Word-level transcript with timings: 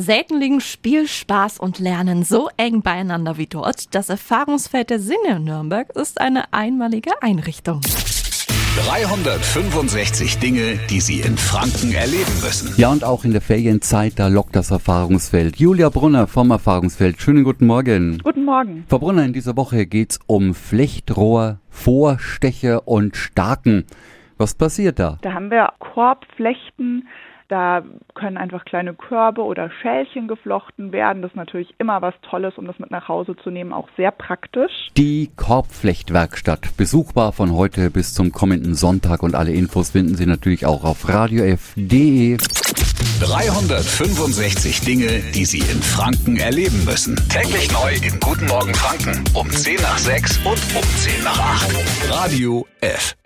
Selten 0.00 0.38
liegen 0.38 0.60
Spiel, 0.60 1.08
Spaß 1.08 1.58
und 1.58 1.80
Lernen 1.80 2.22
so 2.22 2.48
eng 2.56 2.82
beieinander 2.82 3.36
wie 3.36 3.48
dort. 3.48 3.96
Das 3.96 4.08
Erfahrungsfeld 4.08 4.90
der 4.90 5.00
Sinne 5.00 5.38
in 5.38 5.44
Nürnberg 5.44 5.90
ist 5.96 6.20
eine 6.20 6.52
einmalige 6.52 7.20
Einrichtung. 7.20 7.80
365 8.86 10.38
Dinge, 10.38 10.78
die 10.88 11.00
Sie 11.00 11.18
in 11.18 11.36
Franken 11.36 11.92
erleben 11.92 12.32
müssen. 12.44 12.72
Ja, 12.76 12.92
und 12.92 13.02
auch 13.02 13.24
in 13.24 13.32
der 13.32 13.40
Ferienzeit, 13.40 14.20
da 14.20 14.28
lockt 14.28 14.54
das 14.54 14.70
Erfahrungsfeld. 14.70 15.56
Julia 15.56 15.88
Brunner 15.88 16.28
vom 16.28 16.52
Erfahrungsfeld. 16.52 17.20
Schönen 17.20 17.42
guten 17.42 17.66
Morgen. 17.66 18.18
Guten 18.22 18.44
Morgen. 18.44 18.84
Frau 18.88 19.00
Brunner, 19.00 19.24
in 19.24 19.32
dieser 19.32 19.56
Woche 19.56 19.86
geht's 19.86 20.20
um 20.28 20.54
Flechtrohr, 20.54 21.58
Vorstecher 21.70 22.86
und 22.86 23.16
Starken. 23.16 23.84
Was 24.36 24.54
passiert 24.54 25.00
da? 25.00 25.18
Da 25.22 25.32
haben 25.32 25.50
wir 25.50 25.72
Korbflechten, 25.80 27.08
da 27.48 27.82
können 28.14 28.36
einfach 28.36 28.64
kleine 28.64 28.94
Körbe 28.94 29.42
oder 29.42 29.70
Schälchen 29.82 30.28
geflochten 30.28 30.92
werden. 30.92 31.22
Das 31.22 31.32
ist 31.32 31.36
natürlich 31.36 31.74
immer 31.78 32.02
was 32.02 32.14
Tolles, 32.22 32.54
um 32.56 32.66
das 32.66 32.78
mit 32.78 32.90
nach 32.90 33.08
Hause 33.08 33.36
zu 33.42 33.50
nehmen, 33.50 33.72
auch 33.72 33.88
sehr 33.96 34.10
praktisch. 34.10 34.88
Die 34.96 35.30
Korbflechtwerkstatt, 35.36 36.76
besuchbar 36.76 37.32
von 37.32 37.54
heute 37.54 37.90
bis 37.90 38.14
zum 38.14 38.32
kommenden 38.32 38.74
Sonntag 38.74 39.22
und 39.22 39.34
alle 39.34 39.52
Infos 39.52 39.90
finden 39.90 40.14
Sie 40.14 40.26
natürlich 40.26 40.66
auch 40.66 40.84
auf 40.84 41.08
radiof.de. 41.08 42.36
365 43.20 44.80
Dinge, 44.82 45.22
die 45.34 45.44
Sie 45.44 45.58
in 45.58 45.82
Franken 45.82 46.36
erleben 46.36 46.84
müssen. 46.84 47.16
Täglich 47.28 47.72
neu 47.72 47.94
in 47.94 48.20
Guten 48.20 48.46
Morgen 48.46 48.74
Franken 48.74 49.24
um 49.34 49.50
10 49.50 49.76
nach 49.80 49.98
6 49.98 50.38
und 50.38 50.76
um 50.76 50.82
10 50.82 51.24
nach 51.24 51.38
8. 51.38 52.10
Radio 52.10 52.66
F. 52.80 53.16